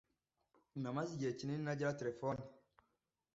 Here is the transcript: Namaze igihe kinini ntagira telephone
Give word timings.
Namaze 0.81 1.09
igihe 1.13 1.31
kinini 1.39 1.63
ntagira 1.65 1.97
telephone 1.99 2.41